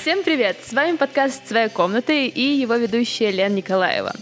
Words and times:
Всем 0.00 0.22
привет! 0.22 0.56
С 0.64 0.72
вами 0.72 0.96
подкаст 0.96 1.46
«Своя 1.46 1.68
комната» 1.68 2.14
и 2.14 2.40
его 2.40 2.74
ведущая 2.76 3.30
Лена 3.32 3.52
Николаева. 3.52 4.14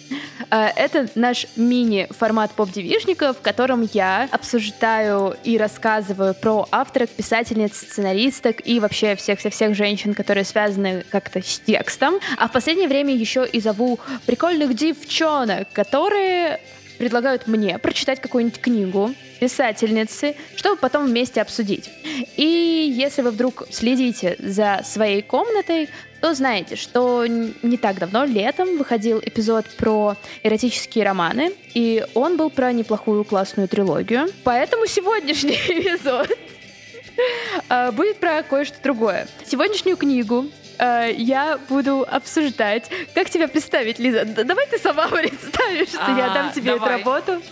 А, 0.51 0.73
это 0.75 1.09
наш 1.15 1.47
мини-формат 1.55 2.51
поп-девишника, 2.51 3.33
в 3.33 3.41
котором 3.41 3.89
я 3.93 4.29
обсуждаю 4.33 5.37
и 5.45 5.57
рассказываю 5.57 6.35
про 6.35 6.67
авторок, 6.73 7.11
писательниц, 7.11 7.77
сценаристок 7.77 8.67
и 8.67 8.81
вообще 8.81 9.15
всех-всех-всех 9.15 9.77
женщин, 9.77 10.15
которые 10.15 10.43
связаны 10.43 11.05
как-то 11.11 11.41
с 11.41 11.61
текстом. 11.61 12.15
А 12.39 12.49
в 12.49 12.53
последнее 12.53 12.89
время 12.89 13.15
еще 13.15 13.47
и 13.47 13.61
зову 13.61 14.01
прикольных 14.27 14.75
девчонок, 14.75 15.69
которые 15.73 16.59
предлагают 16.99 17.47
мне 17.47 17.79
прочитать 17.79 18.21
какую-нибудь 18.21 18.61
книгу 18.61 19.15
писательницы, 19.41 20.35
чтобы 20.57 20.77
потом 20.77 21.07
вместе 21.07 21.41
обсудить. 21.41 21.91
И 22.37 22.93
если 22.97 23.23
вы 23.23 23.31
вдруг 23.31 23.67
следите 23.71 24.37
за 24.39 24.81
своей 24.85 25.23
комнатой, 25.23 25.89
то 26.21 26.35
знаете, 26.35 26.75
что 26.75 27.25
не 27.27 27.77
так 27.77 27.99
давно, 27.99 28.25
летом, 28.25 28.77
выходил 28.77 29.21
эпизод 29.21 29.67
про 29.77 30.17
эротические 30.43 31.05
романы, 31.05 31.53
и 31.75 32.05
он 32.15 32.37
был 32.37 32.51
про 32.51 32.73
неплохую 32.73 33.25
классную 33.25 33.69
трилогию. 33.69 34.27
Поэтому 34.43 34.87
сегодняшний 34.87 35.53
эпизод 35.69 36.37
а, 37.69 37.93
будет 37.93 38.19
про 38.19 38.43
кое-что 38.43 38.77
другое. 38.83 39.29
Сегодняшнюю 39.47 39.97
книгу 39.97 40.47
а, 40.79 41.07
я 41.07 41.59
буду 41.69 42.07
обсуждать. 42.09 42.91
Как 43.15 43.31
тебя 43.31 43.49
представить, 43.49 43.99
Лиза? 43.99 44.25
Давай 44.25 44.67
ты 44.69 44.79
сама 44.79 45.09
представишь, 45.09 45.89
что 45.89 46.17
я 46.17 46.31
дам 46.35 46.53
тебе 46.53 46.73
эту 46.73 46.85
работу. 46.85 47.43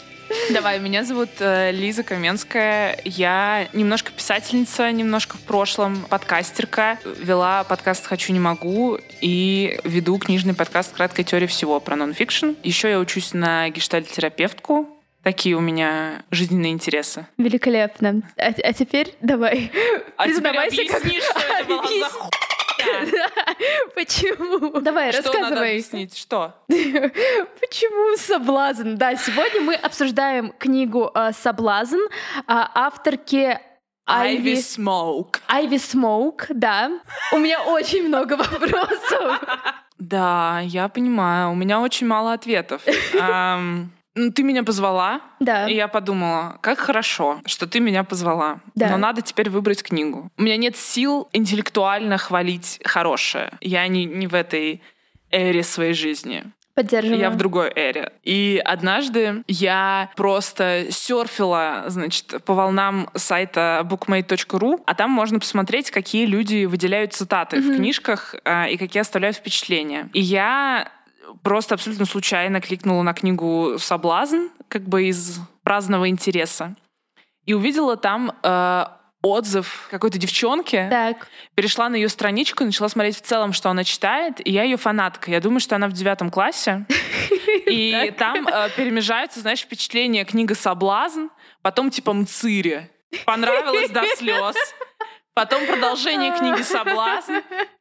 Давай, 0.50 0.80
меня 0.80 1.04
зовут 1.04 1.30
э, 1.38 1.70
Лиза 1.70 2.02
Каменская. 2.02 2.98
Я 3.04 3.68
немножко 3.72 4.10
писательница, 4.10 4.90
немножко 4.90 5.36
в 5.36 5.40
прошлом 5.40 6.02
подкастерка. 6.08 6.98
Вела 7.04 7.62
подкаст 7.64 8.06
«Хочу, 8.06 8.32
не 8.32 8.40
могу» 8.40 8.98
и 9.20 9.78
веду 9.84 10.18
книжный 10.18 10.54
подкаст 10.54 10.94
«Краткая 10.94 11.24
теория 11.24 11.46
всего» 11.46 11.78
про 11.78 11.96
нонфикшн. 11.96 12.50
Еще 12.62 12.90
я 12.90 12.98
учусь 12.98 13.34
на 13.34 13.68
гештальт-терапевтку. 13.70 14.88
Такие 15.22 15.56
у 15.56 15.60
меня 15.60 16.22
жизненные 16.30 16.72
интересы. 16.72 17.26
Великолепно. 17.36 18.22
А, 18.36 18.46
а 18.46 18.72
теперь 18.72 19.14
давай. 19.20 19.70
А 20.16 20.28
теперь 20.28 20.56
объясни, 20.56 21.20
что 21.20 21.40
это 21.40 21.64
была 21.68 21.82
за 21.82 22.08
Почему? 23.94 24.80
Давай, 24.80 25.12
что 25.12 25.22
рассказывай. 25.22 25.44
Что 25.44 25.50
надо 25.50 25.60
объяснить? 25.62 26.16
Что? 26.16 26.54
Почему 26.68 28.16
соблазн? 28.16 28.94
Да, 28.94 29.14
сегодня 29.16 29.60
мы 29.60 29.74
обсуждаем 29.74 30.52
книгу 30.58 31.10
э, 31.14 31.32
«Соблазн» 31.32 31.98
авторки 32.46 33.58
Айви 34.06 34.56
Смоук. 34.56 35.40
Айви 35.48 35.78
Смоук, 35.78 36.46
да. 36.50 37.00
У 37.32 37.38
меня 37.38 37.62
очень 37.62 38.06
много 38.08 38.36
вопросов. 38.36 39.40
Да, 39.98 40.60
я 40.62 40.88
понимаю. 40.88 41.52
У 41.52 41.54
меня 41.54 41.80
очень 41.80 42.06
мало 42.06 42.34
ответов. 42.34 42.82
Ну, 44.16 44.32
ты 44.32 44.42
меня 44.42 44.64
позвала, 44.64 45.20
да. 45.40 45.68
и 45.68 45.74
я 45.74 45.88
подумала, 45.88 46.58
как 46.62 46.78
хорошо, 46.78 47.40
что 47.44 47.66
ты 47.66 47.80
меня 47.80 48.02
позвала. 48.02 48.60
Да. 48.74 48.88
Но 48.90 48.96
надо 48.96 49.20
теперь 49.20 49.50
выбрать 49.50 49.82
книгу. 49.82 50.30
У 50.38 50.42
меня 50.42 50.56
нет 50.56 50.76
сил 50.76 51.28
интеллектуально 51.34 52.16
хвалить 52.16 52.80
хорошее. 52.82 53.52
Я 53.60 53.86
не, 53.88 54.06
не 54.06 54.26
в 54.26 54.34
этой 54.34 54.82
эре 55.30 55.62
своей 55.62 55.92
жизни. 55.92 56.44
Поддерживаю. 56.74 57.18
Я 57.18 57.30
в 57.30 57.36
другой 57.36 57.70
эре. 57.74 58.12
И 58.22 58.60
однажды 58.62 59.44
я 59.48 60.10
просто 60.14 60.86
серфила, 60.90 61.84
значит, 61.88 62.44
по 62.44 62.52
волнам 62.52 63.08
сайта 63.14 63.80
bookmate.ru, 63.84 64.82
а 64.84 64.94
там 64.94 65.10
можно 65.10 65.38
посмотреть, 65.38 65.90
какие 65.90 66.26
люди 66.26 66.66
выделяют 66.66 67.14
цитаты 67.14 67.56
mm-hmm. 67.56 67.72
в 67.72 67.76
книжках 67.76 68.34
э, 68.44 68.70
и 68.70 68.76
какие 68.76 69.00
оставляют 69.00 69.38
впечатления. 69.38 70.10
И 70.12 70.20
я 70.20 70.92
просто 71.42 71.74
абсолютно 71.74 72.06
случайно 72.06 72.60
кликнула 72.60 73.02
на 73.02 73.14
книгу 73.14 73.76
«Соблазн», 73.78 74.48
как 74.68 74.82
бы 74.82 75.04
из 75.04 75.38
праздного 75.62 76.08
интереса, 76.08 76.74
и 77.44 77.54
увидела 77.54 77.96
там 77.96 78.32
э, 78.42 78.84
отзыв 79.22 79.88
какой-то 79.90 80.18
девчонки. 80.18 80.86
Так. 80.90 81.28
Перешла 81.54 81.88
на 81.88 81.96
ее 81.96 82.08
страничку, 82.08 82.64
начала 82.64 82.88
смотреть 82.88 83.16
в 83.16 83.22
целом, 83.22 83.52
что 83.52 83.70
она 83.70 83.84
читает, 83.84 84.46
и 84.46 84.52
я 84.52 84.62
ее 84.62 84.76
фанатка. 84.76 85.30
Я 85.30 85.40
думаю, 85.40 85.60
что 85.60 85.76
она 85.76 85.88
в 85.88 85.92
девятом 85.92 86.30
классе. 86.30 86.86
И 87.66 88.14
там 88.16 88.46
э, 88.46 88.70
перемежаются, 88.76 89.40
знаешь, 89.40 89.60
впечатления 89.60 90.24
книга 90.24 90.54
«Соблазн», 90.54 91.26
потом 91.62 91.90
типа 91.90 92.12
«Мцири». 92.12 92.88
Понравилось 93.24 93.90
до 93.90 94.04
слез. 94.16 94.56
Потом 95.34 95.66
продолжение 95.66 96.36
книги 96.36 96.62
«Соблазн». 96.62 97.34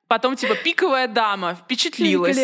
Потом, 0.08 0.36
типа, 0.36 0.56
пиковая 0.56 1.08
дама, 1.08 1.56
впечатлилась. 1.56 2.38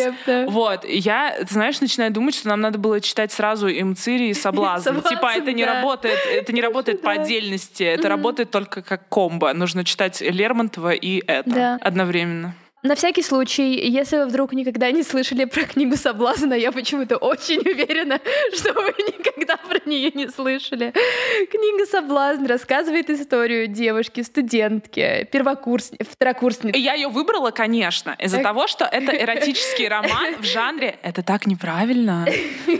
Вот. 0.46 0.84
И 0.84 0.98
я, 0.98 1.36
знаешь, 1.48 1.80
начинаю 1.80 2.10
думать, 2.12 2.34
что 2.34 2.48
нам 2.48 2.60
надо 2.60 2.78
было 2.78 3.00
читать 3.00 3.32
сразу 3.32 3.68
и 3.68 3.82
Мцири, 3.82 4.30
и 4.30 4.34
Соблазн. 4.34 4.96
Типа, 4.96 5.32
это 5.36 5.52
не 5.52 5.64
работает, 5.64 6.18
это 6.26 6.52
не 6.52 6.60
работает 6.60 7.02
по 7.02 7.12
отдельности, 7.12 7.84
это 7.84 8.08
работает 8.08 8.50
только 8.50 8.82
как 8.82 9.08
комбо. 9.08 9.52
Нужно 9.52 9.84
читать 9.84 10.20
Лермонтова 10.20 10.90
и 10.90 11.22
это 11.26 11.78
одновременно. 11.80 12.54
На 12.82 12.96
всякий 12.96 13.22
случай, 13.22 13.78
если 13.88 14.16
вы 14.16 14.26
вдруг 14.26 14.52
никогда 14.54 14.90
не 14.90 15.04
слышали 15.04 15.44
про 15.44 15.62
книгу 15.62 15.96
Соблазна, 15.96 16.54
я 16.54 16.72
почему-то 16.72 17.16
очень 17.16 17.60
уверена, 17.60 18.18
что 18.52 18.72
вы 18.72 18.92
никогда 18.98 19.56
про 19.56 19.78
нее 19.88 20.10
не 20.12 20.26
слышали. 20.26 20.92
Книга 21.48 21.86
Соблазн 21.86 22.46
рассказывает 22.46 23.08
историю 23.08 23.68
девушки, 23.68 24.22
студентки, 24.22 25.28
первокурсницы, 25.30 26.04
второкурсницы. 26.10 26.76
Я 26.76 26.94
ее 26.94 27.06
выбрала, 27.06 27.52
конечно, 27.52 28.16
из-за 28.18 28.38
так. 28.38 28.46
того, 28.46 28.66
что 28.66 28.84
это 28.84 29.12
эротический 29.16 29.86
роман 29.86 30.34
в 30.40 30.44
жанре 30.44 30.96
«это 31.02 31.22
так 31.22 31.46
неправильно». 31.46 32.26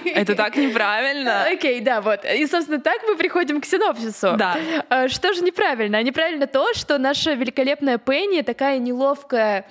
Это 0.04 0.34
так 0.34 0.56
неправильно. 0.56 1.44
Окей, 1.44 1.80
да, 1.80 2.00
вот. 2.00 2.24
И, 2.24 2.44
собственно, 2.46 2.80
так 2.80 3.02
мы 3.06 3.14
приходим 3.14 3.60
к 3.60 3.64
синопсису. 3.64 4.34
Да. 4.36 4.58
А, 4.88 5.08
что 5.08 5.32
же 5.32 5.42
неправильно? 5.42 6.02
Неправильно 6.02 6.48
то, 6.48 6.74
что 6.74 6.98
наша 6.98 7.34
великолепная 7.34 7.98
Пенни 7.98 8.40
такая 8.42 8.78
неловкая 8.78 9.64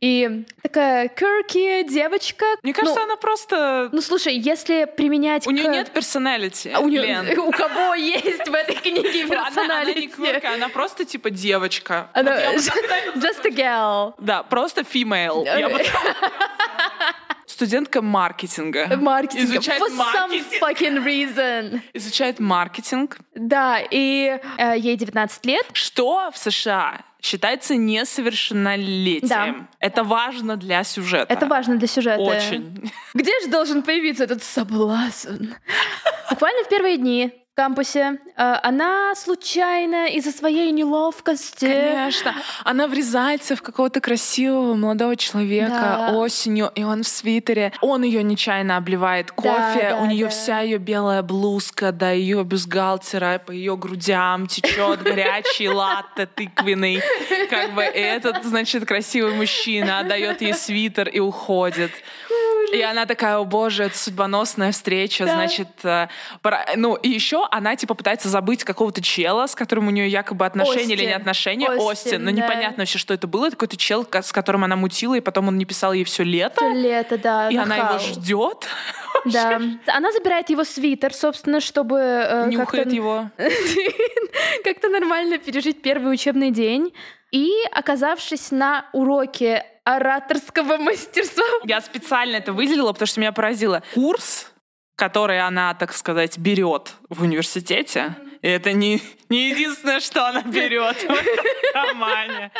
и 0.00 0.44
такая 0.62 1.08
кирки 1.08 1.88
девочка. 1.88 2.44
Мне 2.62 2.72
кажется, 2.72 3.00
ну, 3.00 3.04
она 3.04 3.16
просто... 3.16 3.88
Ну, 3.92 4.00
слушай, 4.00 4.36
если 4.36 4.84
применять... 4.84 5.46
У 5.46 5.50
к... 5.50 5.52
нее 5.52 5.68
нет 5.68 5.90
персоналити, 5.90 6.70
а 6.74 6.80
у, 6.80 6.88
нее... 6.88 7.38
у 7.38 7.50
кого 7.50 7.94
есть 7.94 8.48
в 8.48 8.54
этой 8.54 8.74
книге 8.76 9.26
персоналити? 9.26 10.10
Она, 10.18 10.54
она 10.54 10.58
она 10.68 10.68
просто 10.68 11.04
типа 11.04 11.30
девочка. 11.30 12.10
Она... 12.12 12.36
Just 13.16 13.44
a 13.44 13.50
girl. 13.50 14.14
Да, 14.18 14.42
просто 14.42 14.82
female. 14.82 15.44
студентка 17.46 18.02
маркетинга. 18.02 18.96
Маркетинга. 18.96 19.54
Изучает 19.54 19.82
For 19.82 19.90
маркетинг. 19.90 20.46
some 20.46 20.60
fucking 20.60 21.04
reason. 21.04 21.80
Изучает 21.92 22.38
маркетинг. 22.38 23.18
Да, 23.34 23.80
и 23.80 24.38
э, 24.58 24.78
ей 24.78 24.96
19 24.96 25.46
лет. 25.46 25.66
Что 25.72 26.30
в 26.32 26.38
США 26.38 27.00
считается 27.20 27.74
несовершеннолетием. 27.76 29.28
Да. 29.28 29.68
Это 29.80 30.04
важно 30.04 30.56
для 30.56 30.84
сюжета. 30.84 31.32
Это 31.32 31.46
важно 31.46 31.76
для 31.76 31.88
сюжета. 31.88 32.20
Очень. 32.20 32.90
Где 33.14 33.32
же 33.42 33.48
должен 33.48 33.82
появиться 33.82 34.24
этот 34.24 34.42
соблазн? 34.42 35.52
Буквально 36.30 36.64
в 36.64 36.68
первые 36.68 36.96
дни 36.96 37.32
кампусе. 37.58 38.18
А, 38.36 38.60
она 38.62 39.12
случайно 39.16 40.06
из-за 40.06 40.30
своей 40.30 40.70
неловкости... 40.70 41.66
Конечно. 41.66 42.32
Она 42.62 42.86
врезается 42.86 43.56
в 43.56 43.62
какого-то 43.62 44.00
красивого 44.00 44.74
молодого 44.76 45.16
человека 45.16 46.06
да. 46.08 46.16
осенью, 46.16 46.70
и 46.76 46.84
он 46.84 47.02
в 47.02 47.08
свитере. 47.08 47.72
Он 47.80 48.04
ее 48.04 48.22
нечаянно 48.22 48.76
обливает 48.76 49.32
кофе. 49.32 49.90
Да, 49.90 49.90
да, 49.90 49.96
У 49.96 50.06
нее 50.06 50.26
да. 50.26 50.30
вся 50.30 50.60
ее 50.60 50.78
белая 50.78 51.22
блузка 51.24 51.90
до 51.90 52.14
ее 52.14 52.44
бюстгальтера, 52.44 53.42
по 53.44 53.50
ее 53.50 53.76
грудям 53.76 54.46
течет 54.46 55.02
горячий 55.02 55.68
латте 55.80 56.26
тыквенный. 56.26 57.02
Как 57.50 57.74
бы 57.74 57.82
этот, 57.82 58.44
значит, 58.44 58.86
красивый 58.86 59.34
мужчина 59.34 59.98
отдает 59.98 60.42
ей 60.42 60.54
свитер 60.54 61.08
и 61.08 61.18
уходит. 61.18 61.90
И 62.72 62.80
она 62.82 63.06
такая, 63.06 63.36
о 63.38 63.44
боже, 63.44 63.84
это 63.84 63.96
судьбоносная 63.98 64.72
встреча, 64.72 65.24
Да. 65.24 65.34
значит, 65.34 65.68
э, 65.84 66.08
пора- 66.42 66.66
ну 66.76 66.94
и 66.96 67.08
еще 67.08 67.46
она 67.50 67.76
типа 67.76 67.94
пытается 67.94 68.28
забыть 68.28 68.64
какого-то 68.64 69.00
чела, 69.02 69.46
с 69.46 69.54
которым 69.54 69.88
у 69.88 69.90
нее 69.90 70.08
якобы 70.08 70.44
отношения 70.46 70.84
или 70.84 70.92
Остин. 70.94 71.06
не 71.08 71.12
отношения, 71.14 71.68
Остин, 71.70 71.86
Остин, 71.86 72.24
но 72.24 72.30
да. 72.30 72.36
непонятно 72.36 72.82
вообще, 72.82 72.98
что 72.98 73.14
это 73.14 73.26
было, 73.26 73.46
это 73.46 73.56
какой-то 73.56 73.76
чел, 73.76 74.06
с 74.10 74.32
которым 74.32 74.64
она 74.64 74.76
мутила, 74.76 75.14
и 75.14 75.20
потом 75.20 75.48
он 75.48 75.58
не 75.58 75.64
писал 75.64 75.92
ей 75.92 76.04
все 76.04 76.24
лето, 76.24 76.56
Всё 76.60 76.72
лето, 76.74 77.18
да. 77.18 77.48
и 77.48 77.56
она 77.56 77.76
его 77.76 77.84
нахал. 77.92 77.98
ждет, 78.00 78.66
Да. 79.24 79.60
Она 79.86 80.12
забирает 80.12 80.48
его 80.50 80.62
свитер, 80.64 81.12
собственно, 81.12 81.60
чтобы 81.60 81.98
э, 81.98 82.46
нюхает 82.48 82.84
как-то, 82.84 82.94
его. 82.94 83.30
как-то 84.64 84.88
нормально 84.88 85.38
пережить 85.38 85.82
первый 85.82 86.12
учебный 86.12 86.50
день. 86.50 86.92
И, 87.30 87.50
оказавшись 87.72 88.50
на 88.52 88.86
уроке 88.92 89.66
ораторского 89.88 90.76
мастерства, 90.76 91.44
Я 91.64 91.80
специально 91.80 92.36
это 92.36 92.52
выделила, 92.52 92.92
потому 92.92 93.06
что 93.06 93.20
меня 93.20 93.32
поразило. 93.32 93.82
Курс, 93.94 94.52
который 94.96 95.40
она, 95.40 95.72
так 95.74 95.94
сказать, 95.94 96.36
берет 96.36 96.92
в 97.08 97.22
университете, 97.22 98.14
и 98.42 98.48
это 98.48 98.72
не, 98.72 99.00
не 99.30 99.48
единственное, 99.50 100.00
что 100.00 100.28
она 100.28 100.42
берет 100.42 100.96
в 100.96 101.10
этом 101.10 101.44
романе. 101.74 102.50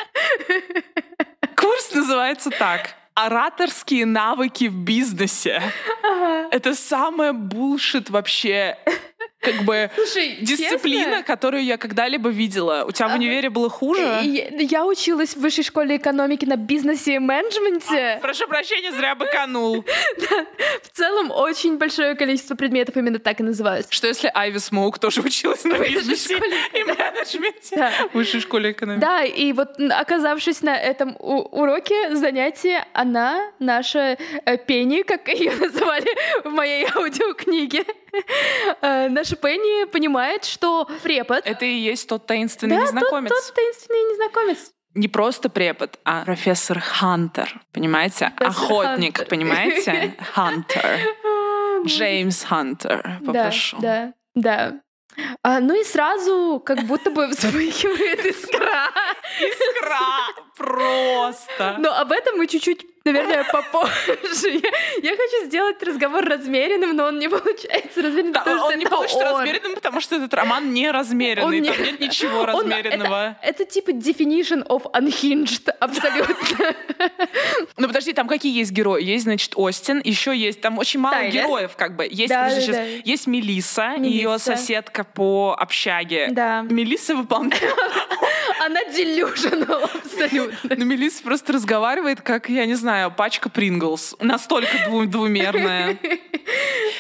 Курс 1.55 1.93
называется 1.93 2.51
так. 2.51 2.95
Ораторские 3.15 4.07
навыки 4.07 4.65
в 4.69 4.77
бизнесе. 4.77 5.61
Ага. 6.03 6.49
Это 6.51 6.75
самое 6.75 7.33
булшит 7.33 8.11
вообще 8.11 8.79
как 9.53 9.65
бы 9.65 9.91
Слушай, 9.95 10.39
дисциплина, 10.41 11.05
честно, 11.05 11.23
которую 11.23 11.65
я 11.65 11.77
когда-либо 11.77 12.29
видела. 12.31 12.85
У 12.87 12.93
тебя 12.93 13.09
в 13.09 13.15
универе 13.15 13.51
было 13.51 13.69
хуже? 13.71 14.01
я, 14.23 14.49
я 14.49 14.85
училась 14.87 15.35
в 15.35 15.41
высшей 15.41 15.65
школе 15.65 15.97
экономики 15.97 16.45
на 16.45 16.57
бизнесе 16.57 17.15
и 17.15 17.19
менеджменте. 17.19 18.19
Прошу 18.23 18.47
прощения, 18.49 18.93
зря 18.93 19.15
быканул. 19.15 19.85
В 20.83 20.97
целом 20.97 21.31
очень 21.31 21.79
большое 21.79 22.15
количество 22.15 22.55
предметов 22.55 22.97
именно 22.97 23.19
так 23.19 23.41
и 23.41 23.43
называются. 23.43 23.93
Что 23.93 24.07
если 24.07 24.31
Айви 24.35 24.59
Смоук 24.59 24.99
тоже 24.99 25.21
училась 25.21 25.65
на 25.65 25.79
бизнесе 25.79 26.35
и 26.75 26.85
менеджменте 26.85 27.77
Да. 27.77 27.93
в 28.13 28.15
высшей 28.15 28.41
школе 28.41 28.73
экономики? 28.73 29.01
Да, 29.01 29.23
и 29.25 29.53
вот 29.53 29.79
оказавшись 29.91 30.63
на 30.63 30.77
этом 30.77 31.17
уроке, 31.19 32.17
занятии, 32.17 32.79
она, 32.93 33.51
наша 33.59 34.17
э, 34.45 34.57
Пенни, 34.59 35.03
как 35.03 35.29
ее 35.29 35.53
называли 35.61 36.09
в 36.45 36.51
моей 36.51 36.87
аудиокниге, 36.95 37.85
э, 38.08 38.08
наша 38.83 39.37
Пенни 39.37 39.85
понимает, 39.87 40.45
что 40.45 40.89
препод 41.03 41.43
Это 41.45 41.65
и 41.65 41.75
есть 41.75 42.09
тот 42.09 42.27
таинственный 42.27 42.77
да, 42.77 42.83
незнакомец. 42.83 43.31
Тот, 43.31 43.47
тот 43.47 43.55
таинственный 43.55 44.13
незнакомец. 44.13 44.73
Не 44.95 45.09
просто 45.09 45.49
препод, 45.49 45.99
а 46.05 46.25
профессор 46.25 46.81
Хантер, 46.81 47.61
понимаете? 47.73 48.33
Профессор 48.37 48.65
Охотник, 48.65 49.19
Хантер. 49.19 49.27
понимаете? 49.29 50.15
Хантер. 50.33 51.01
Джеймс 51.87 52.43
Хантер, 52.45 53.21
попрошу. 53.25 53.79
Да, 53.81 54.13
да, 54.35 54.71
да. 54.71 54.81
А, 55.43 55.61
ну 55.61 55.79
и 55.81 55.85
сразу 55.85 56.63
как 56.65 56.83
будто 56.85 57.11
бы 57.11 57.29
вспыхивает 57.31 58.25
искра. 58.25 58.91
Искра! 59.41 60.45
Просто! 60.57 61.77
Но 61.79 61.93
об 61.93 62.13
этом 62.13 62.37
мы 62.37 62.47
чуть-чуть, 62.47 62.85
наверное, 63.13 63.45
попозже. 63.45 64.61
Я, 65.03 65.11
хочу 65.17 65.47
сделать 65.47 65.83
разговор 65.83 66.25
размеренным, 66.25 66.97
но 66.97 67.05
он 67.07 67.19
не 67.19 67.29
получается 67.29 68.03
размеренным, 68.03 68.33
Да, 68.33 68.41
потому 68.41 68.59
что 68.59 68.67
он 68.69 68.79
не 68.79 68.87
получится 68.87 69.33
он. 69.33 69.41
размеренным, 69.41 69.75
потому 69.75 70.01
что 70.01 70.17
этот 70.17 70.35
роман 70.35 70.73
не 70.73 70.91
размеренный. 70.91 71.47
Он 71.47 71.63
не- 71.63 71.71
Там 71.71 71.83
нет 71.83 72.01
ничего 72.01 72.41
Он- 72.41 72.47
размеренного. 72.47 73.37
Это, 73.43 73.63
это 73.63 73.73
типа 73.73 73.91
definition 73.91 74.67
of 74.67 74.83
unhinged, 74.93 75.71
абсолютно. 75.81 76.75
Ну 77.77 77.87
подожди, 77.87 78.13
там 78.13 78.29
какие 78.29 78.57
есть 78.57 78.73
герои? 78.73 79.03
Есть, 79.05 79.25
значит, 79.25 79.53
Остин, 79.57 80.01
еще 80.05 80.37
есть, 80.37 80.61
там 80.61 80.79
очень 80.79 81.01
мало 81.01 81.15
Тайлер. 81.17 81.45
героев, 81.45 81.77
как 81.77 81.97
бы. 81.97 82.07
Есть, 82.11 82.29
Да, 82.29 82.45
подожди, 82.49 82.73
да, 82.73 82.79
щас. 82.79 82.87
да. 82.87 83.03
есть 83.05 83.27
Мелиса, 83.27 83.95
ее 83.99 84.39
соседка 84.39 85.05
по 85.05 85.57
общаге. 85.59 86.29
Да. 86.31 86.63
Мелисса 86.69 87.15
выполняет. 87.15 87.63
Она 88.65 88.81
delusional 88.93 89.85
абсолютно. 89.95 90.77
Ну, 90.77 90.85
Мелисса 90.85 91.23
просто 91.23 91.53
разговаривает, 91.53 92.21
как, 92.21 92.49
я 92.49 92.67
не 92.67 92.75
знаю, 92.75 93.11
пачка 93.11 93.49
Принглс. 93.49 94.15
Настолько 94.21 94.71
дву- 94.89 95.07
двумерная. 95.07 95.97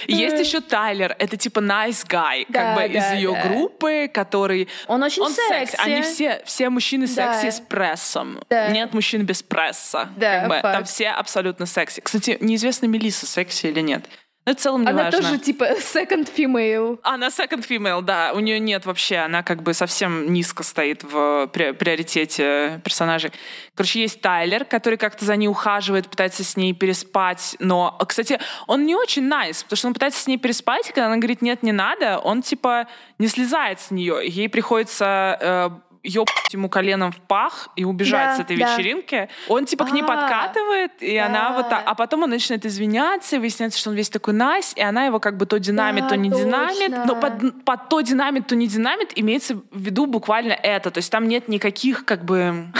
Есть 0.06 0.38
еще 0.38 0.60
Тайлер, 0.60 1.14
это 1.18 1.36
типа 1.36 1.60
nice 1.60 2.06
guy, 2.06 2.44
Да, 2.48 2.74
как 2.74 2.76
бы 2.76 2.96
из 2.96 3.12
ее 3.12 3.32
да. 3.32 3.48
группы, 3.48 4.10
который 4.12 4.68
Он 4.86 5.02
очень 5.02 5.22
он 5.22 5.32
секси. 5.32 5.72
секси. 5.72 5.76
Они 5.80 6.02
все, 6.02 6.42
все 6.44 6.70
мужчины 6.70 7.06
Да. 7.06 7.34
секси 7.40 7.56
с 7.56 7.60
прессом. 7.60 8.40
Да. 8.48 8.68
Нет 8.68 8.92
мужчин 8.94 9.22
без 9.24 9.42
пресса. 9.42 10.08
Да, 10.16 10.40
Как 10.40 10.48
бы, 10.48 10.54
факт. 10.60 10.74
там 10.74 10.84
все 10.84 11.08
абсолютно 11.10 11.66
секси. 11.66 12.00
Кстати, 12.00 12.38
неизвестно, 12.40 12.86
Мелисса 12.86 13.26
секси 13.26 13.66
или 13.66 13.80
нет. 13.80 14.04
Но 14.48 14.52
это 14.52 14.60
в 14.60 14.62
целом 14.62 14.80
не 14.82 14.88
Она 14.88 15.02
важно. 15.04 15.20
тоже 15.20 15.36
типа 15.38 15.64
second 15.78 16.34
female. 16.34 16.98
Она 17.02 17.28
second 17.28 17.68
female, 17.68 18.00
да. 18.00 18.32
У 18.34 18.40
нее 18.40 18.58
нет 18.58 18.86
вообще, 18.86 19.16
она 19.16 19.42
как 19.42 19.62
бы 19.62 19.74
совсем 19.74 20.32
низко 20.32 20.62
стоит 20.62 21.04
в 21.04 21.48
при- 21.48 21.72
приоритете 21.72 22.80
персонажей. 22.82 23.30
Короче, 23.74 24.00
есть 24.00 24.22
Тайлер, 24.22 24.64
который 24.64 24.96
как-то 24.96 25.26
за 25.26 25.36
ней 25.36 25.48
ухаживает, 25.48 26.08
пытается 26.08 26.44
с 26.44 26.56
ней 26.56 26.72
переспать. 26.72 27.56
Но, 27.58 27.98
кстати, 28.08 28.40
он 28.66 28.86
не 28.86 28.94
очень 28.96 29.28
nice, 29.28 29.62
потому 29.64 29.76
что 29.76 29.88
он 29.88 29.92
пытается 29.92 30.22
с 30.22 30.26
ней 30.26 30.38
переспать, 30.38 30.88
и 30.88 30.92
когда 30.92 31.08
она 31.08 31.18
говорит, 31.18 31.42
нет, 31.42 31.62
не 31.62 31.72
надо, 31.72 32.18
он 32.18 32.40
типа 32.40 32.86
не 33.18 33.28
слезает 33.28 33.80
с 33.80 33.90
нее. 33.90 34.20
Ей 34.26 34.48
приходится 34.48 35.36
э, 35.40 35.70
ёбать 36.02 36.52
ему 36.52 36.68
коленом 36.68 37.12
в 37.12 37.16
пах 37.16 37.68
и 37.76 37.84
убежать 37.84 38.28
Да, 38.30 38.36
с 38.36 38.40
этой 38.40 38.56
да. 38.56 38.76
вечеринки. 38.76 39.28
Он 39.48 39.64
типа 39.66 39.84
к 39.84 39.92
ней 39.92 40.02
А, 40.02 40.06
подкатывает, 40.06 40.92
и 41.00 41.16
она 41.16 41.52
вот 41.52 41.68
так... 41.68 41.84
да. 41.84 41.90
А 41.90 41.94
потом 41.94 42.22
он 42.22 42.30
начинает 42.30 42.64
извиняться, 42.66 43.36
и 43.36 43.38
выясняется, 43.38 43.78
что 43.78 43.90
он 43.90 43.96
весь 43.96 44.08
такой 44.10 44.34
nice, 44.34 44.72
и 44.76 44.80
она 44.82 45.04
его 45.04 45.20
как 45.20 45.36
бы 45.36 45.46
то 45.46 45.58
динамит, 45.58 46.04
Да, 46.04 46.08
то 46.10 46.16
не 46.16 46.30
точно. 46.30 46.44
динамит. 46.46 47.04
Но 47.06 47.16
под, 47.16 47.64
под 47.64 47.88
то 47.88 48.00
динамит, 48.00 48.46
то 48.46 48.56
не 48.56 48.66
динамит 48.66 49.12
имеется 49.16 49.54
в 49.56 49.62
виду 49.80 50.06
буквально 50.06 50.52
это. 50.52 50.90
То 50.90 50.98
есть 50.98 51.10
там 51.10 51.28
нет 51.28 51.48
никаких 51.48 52.04
как 52.04 52.24
бы... 52.24 52.72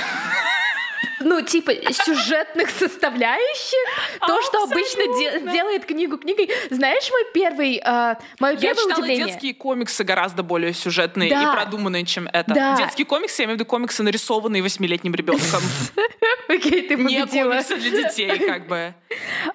Ну, 1.20 1.40
типа, 1.42 1.72
сюжетных 1.92 2.70
составляющих. 2.70 3.78
То, 4.26 4.40
что 4.42 4.62
обычно 4.64 5.52
делает 5.52 5.84
книгу 5.84 6.18
книгой. 6.18 6.50
Знаешь, 6.70 7.10
мой 7.10 7.24
первый, 7.32 7.80
а, 7.84 8.18
мое 8.38 8.52
Я 8.54 8.58
первое 8.60 8.74
читала 8.76 8.98
удивление? 8.98 9.26
детские 9.26 9.54
комиксы 9.54 10.04
гораздо 10.04 10.42
более 10.42 10.72
сюжетные 10.72 11.30
и 11.30 11.32
продуманные, 11.54 12.04
чем 12.04 12.28
это. 12.32 12.76
Детские 12.78 13.06
комиксы, 13.06 13.42
я 13.42 13.46
имею 13.46 13.56
в 13.56 13.60
виду 13.60 13.66
комиксы, 13.68 14.02
нарисованные 14.02 14.62
восьмилетним 14.62 15.14
ребенком. 15.14 15.62
Окей, 16.48 16.82
ты 16.88 16.94
Не 16.96 17.20
победила. 17.24 17.50
комиксы 17.50 17.76
для 17.76 17.90
детей, 17.90 18.38
как 18.38 18.66
бы. 18.68 18.94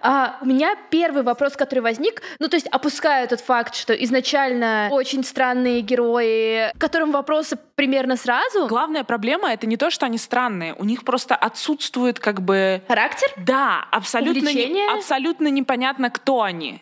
А, 0.02 0.38
у 0.42 0.46
меня 0.46 0.76
первый 0.90 1.24
вопрос, 1.24 1.54
который 1.56 1.80
возник, 1.80 2.22
ну, 2.40 2.48
то 2.48 2.56
есть 2.56 2.68
опускаю 2.68 3.28
тот 3.28 3.42
факт, 3.42 3.76
что 3.76 3.94
изначально 3.94 4.90
очень 4.92 5.24
странные 5.24 5.82
герои, 5.82 6.72
которым 6.78 7.12
вопросы 7.12 7.58
примерно 7.76 8.16
сразу. 8.18 8.68
Главная 8.68 9.04
проблема— 9.04 9.52
это 9.54 9.68
не 9.68 9.78
то, 9.78 9.90
что 9.90 10.06
они 10.06 10.18
странные. 10.18 10.74
У 10.76 10.84
них 10.84 11.04
просто 11.04 11.36
отсутствует 11.36 12.20
как 12.20 12.42
бы... 12.42 12.82
Характер? 12.88 13.30
Да, 13.38 13.86
абсолютно, 13.92 14.40
не- 14.40 14.48
Увлечение? 14.50 14.90
абсолютно 14.92 15.48
непонятно, 15.48 16.10
кто 16.10 16.42
они. 16.44 16.82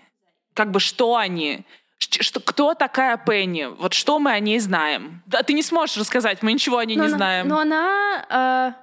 Как 0.53 0.71
бы 0.71 0.80
что 0.80 1.15
они. 1.15 1.65
Что, 2.00 2.39
кто 2.39 2.74
такая 2.74 3.15
Пенни? 3.15 3.69
Вот 3.77 3.94
что 3.94 4.19
мы 4.19 4.31
о 4.31 4.39
ней 4.39 4.59
знаем? 4.59 5.21
Да, 5.27 5.44
ты 5.44 5.53
не 5.53 5.62
сможешь 5.63 5.98
рассказать, 5.98 6.42
мы 6.42 6.51
ничего 6.51 6.80
о 6.80 6.86
ней 6.86 6.98
Но 6.98 7.03
не 7.03 7.09
она- 7.09 7.18
знаем. 7.18 7.48
Но 7.48 7.59
она... 7.59 8.25
а, 8.30 8.74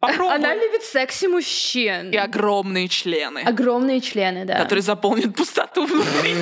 Попробуй. 0.00 0.34
она 0.34 0.54
любит 0.54 0.82
секси 0.82 1.26
мужчин. 1.26 2.10
И 2.10 2.16
огромные 2.16 2.88
члены, 2.88 3.40
Огромные 3.40 4.00
члены, 4.00 4.46
да. 4.46 4.58
которые 4.58 4.82
заполнят 4.82 5.34
пустоту 5.36 5.86
внутри. 5.86 6.34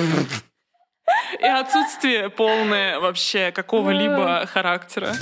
И 1.39 1.43
отсутствие 1.45 2.29
полное 2.29 2.99
вообще 2.99 3.51
какого-либо 3.51 4.45
характера. 4.45 5.13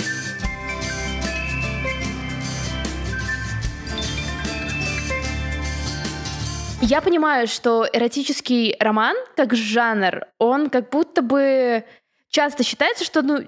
Я 6.80 7.00
понимаю, 7.00 7.48
что 7.48 7.86
эротический 7.92 8.76
роман, 8.78 9.16
как 9.36 9.52
жанр, 9.54 10.26
он 10.38 10.70
как 10.70 10.90
будто 10.90 11.22
бы 11.22 11.84
часто 12.30 12.62
считается, 12.62 13.04
что 13.04 13.22
ну 13.22 13.40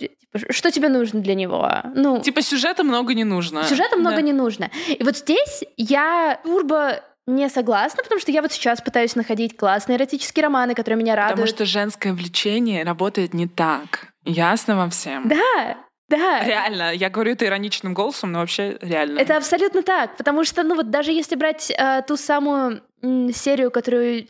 что 0.50 0.70
тебе 0.70 0.88
нужно 0.88 1.20
для 1.20 1.34
него? 1.34 1.68
Ну, 1.94 2.20
Типа 2.20 2.42
сюжета 2.42 2.84
много 2.84 3.14
не 3.14 3.24
нужно. 3.24 3.64
сюжета 3.64 3.96
много 3.96 4.16
Да. 4.16 4.22
не 4.22 4.32
нужно. 4.32 4.70
И 4.88 5.02
вот 5.02 5.16
здесь 5.16 5.64
я 5.76 6.40
турбо 6.44 7.00
не 7.26 7.48
согласна, 7.48 8.02
потому 8.02 8.20
что 8.20 8.32
я 8.32 8.42
вот 8.42 8.52
сейчас 8.52 8.80
пытаюсь 8.80 9.14
находить 9.16 9.56
классные 9.56 9.96
эротические 9.98 10.44
романы, 10.44 10.74
которые 10.74 10.98
меня 11.02 11.14
Потому 11.14 11.30
радуют. 11.30 11.50
что 11.50 11.64
женское 11.64 12.12
влечение 12.12 12.82
работает 12.84 13.34
не 13.34 13.46
так. 13.46 14.08
Ясно 14.24 14.76
вам 14.76 14.90
всем? 14.90 15.28
Да, 15.28 15.76
да. 16.08 16.44
Реально, 16.44 16.92
я 16.94 17.08
говорю 17.08 17.32
это 17.32 17.46
ироничным 17.46 17.94
голосом, 17.94 18.32
но 18.32 18.40
вообще 18.40 18.78
реально. 18.80 19.18
Это 19.20 19.36
абсолютно 19.36 19.82
так, 19.82 20.16
потому 20.16 20.44
что, 20.44 20.62
ну 20.64 20.74
вот 20.74 20.90
даже 20.90 21.12
если 21.12 21.36
брать 21.36 21.70
э, 21.70 22.02
ту 22.06 22.16
самую 22.16 22.82
м, 23.02 23.32
серию, 23.32 23.70
которую 23.70 24.26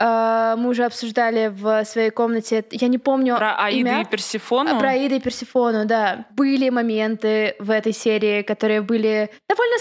мы 0.00 0.68
уже 0.68 0.84
обсуждали 0.84 1.48
в 1.48 1.84
своей 1.84 2.10
комнате, 2.10 2.64
я 2.70 2.88
не 2.88 2.98
помню 2.98 3.36
Про 3.36 3.56
Аиду 3.56 3.80
имя. 3.80 4.00
и 4.00 4.04
Персифону? 4.06 4.78
Про 4.78 4.90
Аиду 4.90 5.16
и 5.16 5.20
Персифону, 5.20 5.84
да. 5.84 6.24
Были 6.30 6.70
моменты 6.70 7.54
в 7.58 7.70
этой 7.70 7.92
серии, 7.92 8.42
которые 8.42 8.80
были 8.80 9.30
довольно 9.46 9.76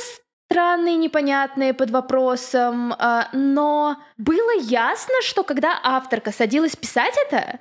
странные, 0.52 0.96
непонятные, 0.96 1.74
под 1.74 1.92
вопросом, 1.92 2.94
а, 2.98 3.30
но 3.34 3.98
было 4.18 4.60
ясно, 4.60 5.14
что 5.22 5.44
когда 5.44 5.80
авторка 5.84 6.32
садилась 6.32 6.76
писать 6.76 7.14
это, 7.28 7.60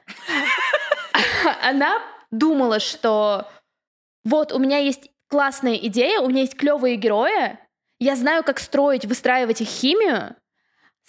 она 1.62 2.02
думала, 2.30 2.80
что 2.80 3.46
вот 4.24 4.52
у 4.52 4.58
меня 4.58 4.78
есть 4.78 5.10
классная 5.28 5.74
идея, 5.74 6.20
у 6.20 6.28
меня 6.28 6.40
есть 6.40 6.56
клевые 6.56 6.96
герои, 6.96 7.58
я 8.00 8.16
знаю, 8.16 8.42
как 8.42 8.58
строить, 8.58 9.04
выстраивать 9.04 9.60
их 9.60 9.68
химию, 9.68 10.34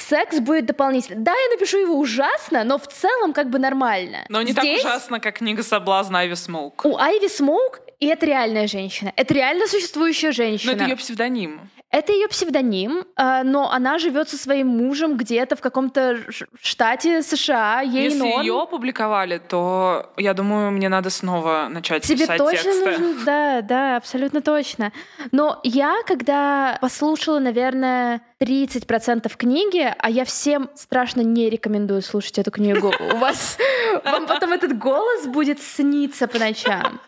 секс 0.02 0.40
будет 0.40 0.66
дополнительно. 0.66 1.22
Да, 1.24 1.32
я 1.32 1.50
напишу 1.56 1.78
его 1.80 1.98
ужасно, 1.98 2.64
но 2.64 2.78
в 2.78 2.88
целом 2.88 3.34
как 3.34 3.50
бы 3.50 3.60
нормально. 3.60 4.26
Но 4.30 4.42
не 4.42 4.52
Здесь 4.52 4.82
так 4.82 4.92
ужасно, 4.92 5.20
как 5.20 5.38
книга 5.38 5.64
соблазна 5.64 6.20
Айви 6.20 6.36
Смоук. 6.36 6.86
У 6.86 6.98
Айви 6.98 7.28
Смоук, 7.28 7.82
и 8.00 8.08
это 8.08 8.26
реальная 8.26 8.68
женщина, 8.68 9.14
это 9.16 9.34
реально 9.34 9.68
существующая 9.68 10.28
Но 10.28 10.34
женщина. 10.34 10.72
это 10.72 10.84
ее 10.86 10.96
псевдоним. 10.96 11.62
Это 11.92 12.12
ее 12.14 12.28
псевдоним, 12.28 13.04
а, 13.16 13.44
но 13.44 13.72
она 13.72 13.98
живет 13.98 14.30
со 14.30 14.38
своим 14.38 14.68
мужем 14.68 15.18
где-то 15.18 15.56
в 15.56 15.62
каком-то 15.62 16.20
штате 16.62 17.24
США. 17.24 17.82
Ей 17.82 18.04
Если 18.06 18.26
ее 18.42 18.62
опубликовали, 18.62 19.40
то 19.40 20.12
я 20.16 20.36
думаю, 20.36 20.70
мне 20.72 20.88
надо 20.88 21.10
снова 21.10 21.68
начать 21.68 22.04
Тебе 22.04 22.20
писать 22.26 22.38
точно 22.38 22.72
тексты. 22.72 22.98
нужно? 23.00 23.20
Да, 23.26 23.62
да, 23.62 23.98
абсолютно 23.98 24.42
точно. 24.42 24.92
Но 25.32 25.60
я, 25.64 25.96
когда 26.06 26.78
послушала, 26.80 27.40
наверное, 27.40 28.22
30% 28.40 29.36
книги, 29.36 29.92
а 29.98 30.10
я 30.12 30.26
всем 30.26 30.70
страшно 30.76 31.22
не 31.22 31.50
рекомендую 31.50 32.04
слушать 32.04 32.38
эту 32.38 32.52
книгу. 32.52 32.94
У 33.00 33.18
вас 33.18 33.58
вам 34.06 34.28
потом 34.28 34.54
этот 34.54 34.78
голос 34.78 35.26
будет 35.26 35.60
сниться 35.60 36.28
по 36.28 36.38
ночам. 36.38 37.02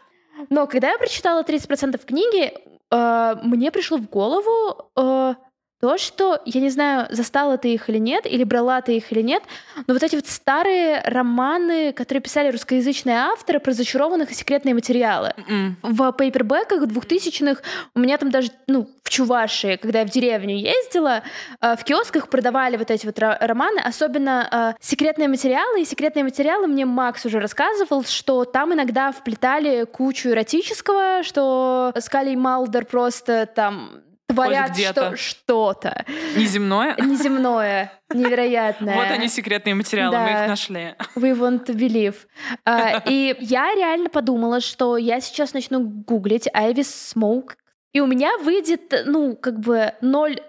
Но 0.49 0.65
когда 0.65 0.89
я 0.89 0.97
прочитала 0.97 1.43
30% 1.43 2.03
книги, 2.03 2.51
э, 2.91 3.35
мне 3.43 3.71
пришло 3.71 3.97
в 3.97 4.09
голову 4.09 4.91
э, 4.95 5.35
то, 5.81 5.97
что, 5.97 6.39
я 6.45 6.61
не 6.61 6.69
знаю, 6.69 7.07
застала 7.09 7.57
ты 7.57 7.73
их 7.73 7.89
или 7.89 7.97
нет, 7.97 8.25
или 8.25 8.43
брала 8.43 8.81
ты 8.81 8.97
их 8.97 9.11
или 9.11 9.21
нет, 9.21 9.41
но 9.87 9.93
вот 9.93 10.03
эти 10.03 10.15
вот 10.15 10.27
старые 10.27 11.01
романы, 11.03 11.91
которые 11.91 12.21
писали 12.21 12.51
русскоязычные 12.51 13.17
авторы 13.17 13.59
про 13.59 13.73
зачарованных 13.73 14.29
и 14.31 14.35
секретные 14.35 14.75
материалы. 14.75 15.33
М-м. 15.47 15.77
В 15.81 16.11
пейпербэках 16.11 16.85
двухтысячных 16.85 17.63
у 17.95 17.99
меня 17.99 18.17
там 18.17 18.29
даже, 18.29 18.51
ну, 18.67 18.87
в 19.03 19.09
Чувашии, 19.09 19.75
когда 19.77 20.01
я 20.01 20.05
в 20.05 20.09
деревню 20.09 20.55
ездила, 20.55 21.23
э, 21.59 21.75
в 21.75 21.83
киосках 21.83 22.29
продавали 22.29 22.77
вот 22.77 22.91
эти 22.91 23.07
вот 23.07 23.17
ро- 23.17 23.37
романы, 23.39 23.79
особенно 23.79 24.75
э, 24.77 24.79
секретные 24.79 25.27
материалы. 25.27 25.81
И 25.81 25.85
секретные 25.85 26.23
материалы 26.23 26.67
мне 26.67 26.85
Макс 26.85 27.25
уже 27.25 27.39
рассказывал, 27.39 28.03
что 28.03 28.45
там 28.45 28.73
иногда 28.73 29.11
вплетали 29.11 29.85
кучу 29.85 30.29
эротического, 30.29 31.23
что 31.23 31.91
Скали 31.99 32.33
и 32.33 32.35
Малдер 32.35 32.85
просто 32.85 33.47
там 33.47 34.01
творят 34.33 34.77
что- 34.77 35.15
что-то 35.17 36.05
Неземное. 36.35 36.95
неземное, 36.97 37.91
невероятное. 38.13 38.95
Вот 38.95 39.05
они, 39.11 39.27
секретные 39.27 39.75
материалы, 39.75 40.17
мы 40.17 40.25
Да. 40.25 40.43
их 40.43 40.49
нашли. 40.49 40.95
We 41.15 41.33
want 41.37 41.65
to 41.67 41.73
believe. 41.75 42.15
А, 42.65 43.01
и 43.05 43.35
я 43.39 43.73
реально 43.75 44.09
подумала, 44.09 44.59
что 44.61 44.97
я 44.97 45.19
сейчас 45.21 45.53
начну 45.53 45.81
гуглить 45.81 46.47
Ivy 46.47 46.75
Smoke, 46.81 47.51
и 47.93 47.99
у 47.99 48.07
меня 48.07 48.37
выйдет, 48.37 48.93
ну, 49.05 49.35
как 49.35 49.59
бы 49.59 49.93
ноль, 50.01 50.39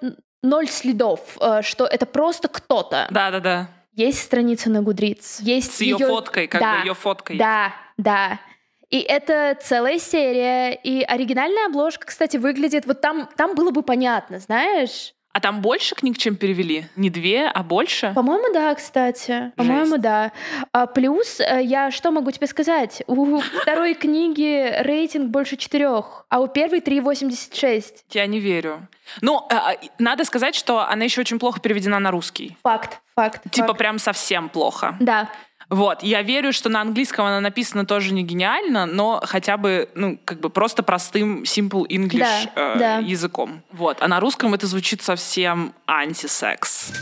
ноль 0.42 0.68
следов, 0.68 1.20
э, 1.40 1.62
что 1.62 1.84
это 1.86 2.06
просто 2.06 2.48
кто-то. 2.48 3.08
Да-да-да. 3.10 3.68
Есть 3.94 4.22
страница 4.22 4.70
на 4.70 4.78
Goodreads, 4.78 5.42
есть 5.42 5.74
С 5.76 5.80
ее 5.82 5.96
её- 5.98 6.08
фоткой, 6.08 6.46
как 6.46 6.60
Да, 6.60 6.78
бы 6.80 6.86
ее 6.86 6.94
фоткой. 6.94 7.36
Да, 7.36 7.72
да. 7.98 8.38
И 8.92 8.98
это 9.00 9.56
целая 9.60 9.98
серия. 9.98 10.74
И 10.74 11.02
оригинальная 11.02 11.66
обложка, 11.66 12.06
кстати, 12.06 12.36
выглядит... 12.36 12.84
Вот 12.84 13.00
там, 13.00 13.26
там 13.36 13.54
было 13.54 13.70
бы 13.70 13.82
понятно, 13.82 14.38
знаешь? 14.38 15.14
А 15.32 15.40
там 15.40 15.62
больше 15.62 15.94
книг, 15.94 16.18
чем 16.18 16.36
перевели? 16.36 16.84
Не 16.94 17.08
две, 17.08 17.46
а 17.46 17.62
больше? 17.62 18.12
По-моему, 18.14 18.52
да, 18.52 18.74
кстати. 18.74 19.52
По-моему, 19.56 19.96
да. 19.96 20.32
А, 20.72 20.86
плюс, 20.86 21.40
э, 21.40 21.62
я 21.62 21.90
что 21.90 22.10
могу 22.10 22.30
тебе 22.32 22.46
сказать? 22.46 23.02
У 23.06 23.38
второй 23.38 23.94
книги 23.94 24.74
рейтинг 24.82 25.30
больше 25.30 25.56
четырех, 25.56 26.26
а 26.28 26.40
у 26.40 26.48
первой 26.48 26.80
3,86. 26.80 28.04
Я 28.10 28.26
не 28.26 28.40
верю. 28.40 28.88
Ну, 29.22 29.46
э, 29.48 29.54
э, 29.54 29.88
надо 29.98 30.26
сказать, 30.26 30.54
что 30.54 30.86
она 30.86 31.04
еще 31.04 31.22
очень 31.22 31.38
плохо 31.38 31.60
переведена 31.60 31.98
на 31.98 32.10
русский. 32.10 32.58
Факт, 32.62 33.00
факт. 33.14 33.40
Типа 33.50 33.68
факт. 33.68 33.78
прям 33.78 33.98
совсем 33.98 34.50
плохо. 34.50 34.96
Да, 35.00 35.30
Вот, 35.68 36.02
я 36.02 36.22
верю, 36.22 36.52
что 36.52 36.68
на 36.68 36.80
английском 36.80 37.24
она 37.26 37.40
написана 37.40 37.86
тоже 37.86 38.12
не 38.12 38.22
гениально, 38.22 38.86
но 38.86 39.20
хотя 39.24 39.56
бы, 39.56 39.88
ну, 39.94 40.18
как 40.24 40.40
бы 40.40 40.50
просто 40.50 40.82
простым 40.82 41.42
simple 41.42 41.86
English 41.88 42.18
Да, 42.18 42.74
э, 42.74 42.78
да. 42.78 42.98
языком. 42.98 43.62
Вот, 43.72 43.98
а 44.00 44.08
на 44.08 44.20
русском 44.20 44.54
это 44.54 44.66
звучит 44.66 45.02
совсем 45.02 45.74
антисекс. 45.86 46.92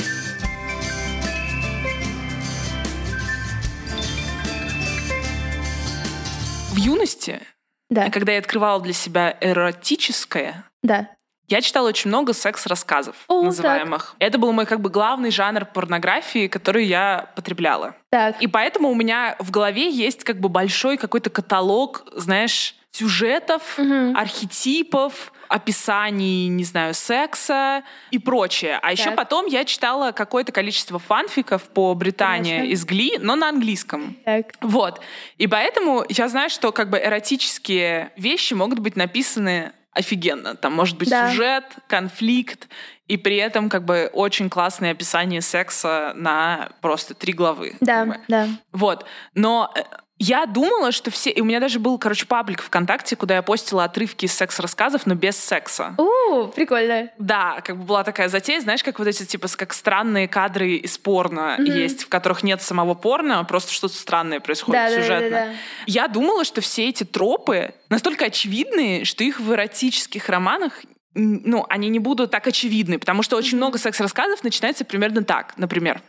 В 6.72 6.76
юности, 6.76 7.40
да, 7.88 8.08
когда 8.10 8.32
я 8.32 8.38
открывала 8.38 8.80
для 8.80 8.92
себя 8.92 9.36
эротическое, 9.40 10.64
да. 10.82 11.10
Я 11.50 11.60
читала 11.60 11.88
очень 11.88 12.08
много 12.08 12.32
секс-рассказов, 12.32 13.16
О, 13.28 13.42
называемых. 13.42 14.14
Это 14.18 14.38
был 14.38 14.52
мой 14.52 14.64
как 14.66 14.80
бы 14.80 14.88
главный 14.88 15.30
жанр 15.30 15.64
порнографии, 15.66 16.46
который 16.46 16.86
я 16.86 17.28
потребляла. 17.36 17.94
Так, 18.10 18.40
И 18.40 18.46
поэтому 18.46 18.88
у 18.90 18.94
меня 18.94 19.36
в 19.38 19.50
голове 19.50 19.90
есть 19.90 20.24
как 20.24 20.40
бы 20.40 20.48
большой 20.48 20.96
какой-то 20.96 21.28
каталог, 21.30 22.04
знаешь, 22.16 22.74
сюжетов, 22.92 23.78
Мгм. 23.78 24.16
архетипов, 24.16 25.32
описаний, 25.48 26.48
не 26.48 26.64
знаю, 26.64 26.94
секса 26.94 27.82
и 28.10 28.18
прочее. 28.18 28.78
А 28.82 28.92
еще 28.92 29.06
Так. 29.06 29.16
потом 29.16 29.46
я 29.46 29.64
читала 29.64 30.12
какое-то 30.12 30.52
количество 30.52 30.98
фанфиков 30.98 31.62
по 31.64 31.94
Британии 31.94 32.56
Конечно. 32.58 32.72
из 32.72 32.84
Гли, 32.84 33.18
но 33.20 33.36
на 33.36 33.48
английском. 33.48 34.16
так. 34.24 34.46
Вот. 34.60 35.00
И 35.38 35.46
поэтому 35.46 36.04
я 36.08 36.28
знаю, 36.28 36.50
что 36.50 36.72
как 36.72 36.90
бы 36.90 36.98
эротические 36.98 38.12
вещи 38.16 38.54
могут 38.54 38.78
быть 38.80 38.96
написаны 38.96 39.72
офигенно. 39.92 40.54
Там 40.54 40.72
может 40.74 40.96
быть 40.96 41.10
Да. 41.10 41.30
сюжет, 41.30 41.64
конфликт, 41.88 42.68
и 43.08 43.16
при 43.16 43.36
этом 43.36 43.68
как 43.68 43.84
бы 43.84 44.08
очень 44.12 44.48
классное 44.48 44.92
описание 44.92 45.40
секса 45.40 46.12
на 46.14 46.70
просто 46.80 47.14
три 47.14 47.32
главы. 47.32 47.76
Да, 47.80 48.04
как 48.04 48.08
бы. 48.08 48.20
да. 48.28 48.48
Вот. 48.72 49.04
Но 49.34 49.72
э, 49.74 49.82
я 50.22 50.44
думала, 50.44 50.92
что 50.92 51.10
все... 51.10 51.30
И 51.30 51.40
у 51.40 51.44
меня 51.46 51.60
даже 51.60 51.80
был, 51.80 51.96
короче, 51.98 52.26
паблик 52.26 52.60
ВКонтакте, 52.62 53.16
куда 53.16 53.36
я 53.36 53.42
постила 53.42 53.84
отрывки 53.84 54.26
из 54.26 54.34
секс-рассказов, 54.34 55.06
но 55.06 55.14
без 55.14 55.34
секса. 55.36 55.94
У, 55.96 56.46
прикольно. 56.48 57.08
Да, 57.18 57.62
как 57.64 57.78
бы 57.78 57.84
была 57.84 58.04
такая 58.04 58.28
затея, 58.28 58.60
знаешь, 58.60 58.84
как 58.84 58.98
вот 58.98 59.08
эти, 59.08 59.24
типа, 59.24 59.48
как 59.56 59.72
странные 59.72 60.28
кадры 60.28 60.72
из 60.72 60.98
порно 60.98 61.56
Мгм. 61.58 61.64
есть, 61.64 62.04
в 62.04 62.08
которых 62.10 62.42
нет 62.42 62.60
самого 62.60 62.92
порно, 62.94 63.40
а 63.40 63.44
просто 63.44 63.72
что-то 63.72 63.94
странное 63.94 64.40
происходит 64.40 64.82
Да, 64.82 64.90
да, 64.90 64.94
да, 64.96 65.02
сюжетно. 65.02 65.30
да, 65.30 65.44
да. 65.46 65.52
Я 65.86 66.06
думала, 66.06 66.44
что 66.44 66.60
все 66.60 66.90
эти 66.90 67.04
тропы 67.04 67.72
настолько 67.88 68.26
очевидные, 68.26 69.06
что 69.06 69.24
их 69.24 69.40
в 69.40 69.50
эротических 69.54 70.28
романах 70.28 70.82
ну, 71.14 71.64
они 71.70 71.88
не 71.88 71.98
будут 71.98 72.30
так 72.30 72.46
очевидны, 72.46 72.98
потому 72.98 73.22
что 73.22 73.36
очень 73.36 73.56
много 73.56 73.78
секс-рассказов 73.78 74.44
начинается 74.44 74.84
примерно 74.84 75.24
так. 75.24 75.54
Например, 75.56 76.02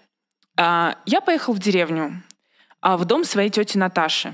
а, 0.57 0.97
я 1.05 1.21
поехал 1.21 1.53
в 1.53 1.59
деревню, 1.59 2.21
в 2.81 3.05
дом 3.05 3.23
своей 3.23 3.49
тети 3.49 3.77
Наташи. 3.77 4.33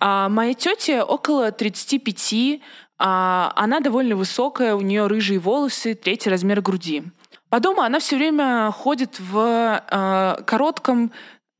А, 0.00 0.28
Моей 0.28 0.54
тете 0.54 1.02
около 1.02 1.50
35, 1.50 2.60
а, 2.98 3.52
она 3.56 3.80
довольно 3.80 4.16
высокая, 4.16 4.74
у 4.74 4.80
нее 4.80 5.06
рыжие 5.06 5.38
волосы, 5.38 5.94
третий 5.94 6.30
размер 6.30 6.60
груди. 6.60 7.04
По 7.48 7.60
дому 7.60 7.82
она 7.82 8.00
все 8.00 8.16
время 8.16 8.70
ходит 8.72 9.18
в 9.18 9.36
а, 9.38 10.42
коротком 10.46 11.12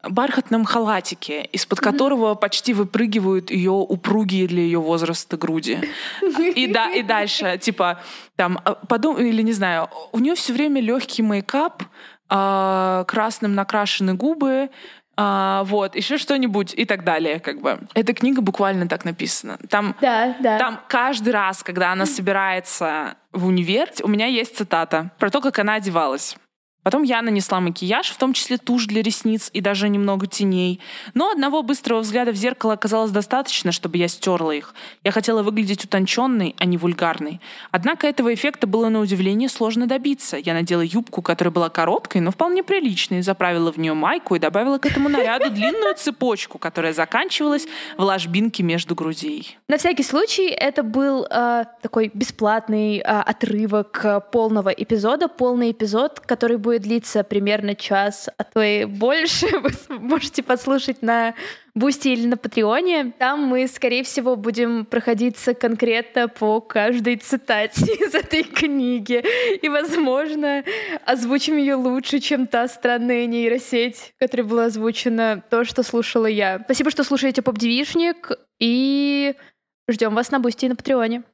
бархатном 0.08 0.64
халатике, 0.64 1.44
из-под 1.52 1.80
которого 1.80 2.34
почти 2.34 2.74
выпрыгивают 2.74 3.50
ее 3.50 3.70
упругие 3.70 4.46
для 4.46 4.62
ее 4.62 4.78
возраста 4.78 5.36
груди. 5.36 5.78
И 6.54 6.66
да, 6.66 6.92
и 6.92 7.02
дальше, 7.02 7.58
типа, 7.58 8.00
там, 8.36 8.60
а, 8.64 8.74
подум... 8.74 9.18
или 9.18 9.42
не 9.42 9.52
знаю, 9.52 9.88
у 10.12 10.18
нее 10.18 10.34
все 10.34 10.52
время 10.52 10.80
легкий 10.80 11.22
мейкап, 11.22 11.82
а, 12.28 13.04
красным 13.04 13.54
накрашены 13.54 14.14
губы, 14.14 14.70
а, 15.16 15.64
вот, 15.64 15.96
еще 15.96 16.18
что-нибудь 16.18 16.74
и 16.74 16.84
так 16.84 17.04
далее, 17.04 17.40
как 17.40 17.60
бы. 17.60 17.78
Эта 17.94 18.14
книга 18.14 18.40
буквально 18.40 18.88
так 18.88 19.04
написана. 19.04 19.58
Там, 19.68 19.94
Да, 20.00 20.36
да. 20.40 20.58
там 20.58 20.80
каждый 20.88 21.32
раз, 21.32 21.62
когда 21.62 21.92
она 21.92 22.06
собирается 22.06 23.16
в 23.32 23.46
универ, 23.46 23.90
у 24.02 24.08
меня 24.08 24.26
есть 24.26 24.56
цитата 24.56 25.10
про 25.18 25.30
то, 25.30 25.40
как 25.40 25.58
она 25.58 25.74
одевалась. 25.74 26.36
Потом 26.84 27.02
я 27.02 27.22
нанесла 27.22 27.60
макияж, 27.60 28.10
в 28.10 28.16
том 28.18 28.34
числе 28.34 28.58
тушь 28.58 28.86
для 28.86 29.02
ресниц 29.02 29.50
и 29.52 29.60
даже 29.60 29.88
немного 29.88 30.26
теней. 30.26 30.80
Но 31.14 31.30
одного 31.30 31.62
быстрого 31.62 32.00
взгляда 32.00 32.30
в 32.30 32.36
зеркало 32.36 32.74
оказалось 32.74 33.10
достаточно, 33.10 33.72
чтобы 33.72 33.96
я 33.96 34.06
стерла 34.06 34.54
их. 34.54 34.74
Я 35.02 35.10
хотела 35.10 35.42
выглядеть 35.42 35.84
утонченной, 35.84 36.54
а 36.58 36.64
не 36.66 36.76
вульгарной. 36.76 37.40
Однако 37.70 38.06
этого 38.06 38.32
эффекта 38.32 38.66
было 38.66 38.90
на 38.90 39.00
удивление 39.00 39.48
сложно 39.48 39.86
добиться. 39.86 40.36
Я 40.36 40.52
надела 40.52 40.82
юбку, 40.82 41.22
которая 41.22 41.52
была 41.52 41.70
короткой, 41.70 42.20
но 42.20 42.30
вполне 42.30 42.62
приличной, 42.62 43.22
заправила 43.22 43.72
в 43.72 43.78
нее 43.78 43.94
майку 43.94 44.34
и 44.34 44.38
добавила 44.38 44.78
к 44.78 44.84
этому 44.84 45.08
наряду 45.08 45.50
длинную 45.50 45.94
цепочку, 45.94 46.58
которая 46.58 46.92
заканчивалась 46.92 47.66
в 47.96 48.02
ложбинке 48.02 48.62
между 48.62 48.94
грудей. 48.94 49.56
На 49.68 49.78
всякий 49.78 50.02
случай, 50.02 50.48
это 50.48 50.82
был 50.82 51.26
э, 51.30 51.64
такой 51.80 52.10
бесплатный 52.12 52.98
э, 52.98 53.02
отрывок 53.02 54.04
э, 54.04 54.20
полного 54.30 54.68
эпизода, 54.68 55.28
полный 55.28 55.70
эпизод, 55.70 56.20
который 56.20 56.58
будет 56.58 56.73
длиться 56.78 57.24
примерно 57.24 57.74
час, 57.74 58.28
а 58.36 58.44
то 58.44 58.62
и 58.62 58.84
больше. 58.84 59.46
Вы 59.88 59.98
можете 59.98 60.42
послушать 60.42 61.02
на 61.02 61.34
Boosty 61.74 62.08
или 62.08 62.26
на 62.26 62.36
Patreon 62.36 62.95
е. 62.95 63.12
Там 63.18 63.40
мы, 63.40 63.66
скорее 63.66 64.04
всего, 64.04 64.36
будем 64.36 64.84
проходиться 64.84 65.54
конкретно 65.54 66.28
по 66.28 66.60
каждой 66.60 67.16
цитате 67.16 67.84
из 68.06 68.14
этой 68.14 68.44
книги. 68.44 69.24
И, 69.60 69.68
возможно, 69.68 70.64
озвучим 71.04 71.56
ее 71.56 71.74
лучше, 71.74 72.20
чем 72.20 72.46
та 72.46 72.68
странная 72.68 73.26
нейросеть, 73.26 74.14
которая 74.18 74.46
была 74.46 74.64
озвучена 74.66 75.42
то, 75.50 75.64
что 75.64 75.82
слушала 75.82 76.26
я. 76.26 76.60
Спасибо, 76.64 76.90
что 76.90 77.02
слушаете 77.02 77.42
Поп-девичник, 77.42 78.30
и 78.60 79.34
ждем 79.88 80.14
вас 80.14 80.30
на 80.30 80.38
Boosty 80.40 80.66
и 80.66 80.68
на 80.68 80.76
Patreon 80.76 81.14
е. 81.14 81.24